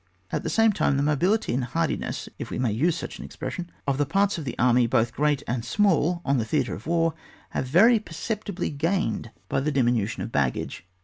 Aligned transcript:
At 0.31 0.41
the 0.41 0.49
same 0.49 0.73
time 0.73 0.97
the 0.97 1.03
mobility 1.03 1.53
and 1.53 1.63
handiness, 1.63 2.27
if 2.39 2.49
we 2.49 2.57
may 2.57 2.71
use 2.71 2.97
such 2.97 3.19
an 3.19 3.23
expression, 3.23 3.71
of 3.85 3.99
the 3.99 4.05
parts 4.07 4.39
of 4.39 4.47
an 4.47 4.55
army, 4.57 4.87
botli 4.87 5.11
great 5.11 5.43
and 5.47 5.63
small, 5.63 6.23
on 6.25 6.39
the 6.39 6.43
theatre 6.43 6.73
of 6.73 6.87
war 6.87 7.13
have 7.51 7.67
very 7.67 7.99
perceptibly 7.99 8.71
gained 8.71 9.29
by 9.47 9.59
the 9.59 9.69
csAF. 9.71 9.75
zn.] 9.75 9.75
MARCHES. 9.75 9.75
87 9.75 9.75
diminution 9.75 10.23
of 10.23 10.31
baggage. 10.31 10.87